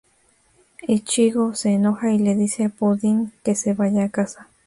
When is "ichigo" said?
0.87-1.53